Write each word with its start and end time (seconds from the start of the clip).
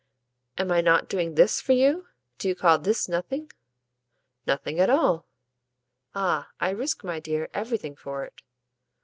"Am 0.57 0.71
I 0.71 0.81
not 0.81 1.09
doing 1.09 1.35
THIS 1.35 1.61
for 1.61 1.73
you? 1.73 2.07
Do 2.39 2.47
you 2.47 2.55
call 2.55 2.79
this 2.79 3.07
nothing?" 3.07 3.51
"Nothing 4.47 4.79
at 4.79 4.89
all." 4.89 5.27
"Ah 6.15 6.49
I 6.59 6.71
risk, 6.71 7.03
my 7.03 7.19
dear, 7.19 7.49
everything 7.53 7.95
for 7.95 8.25
it." 8.25 8.41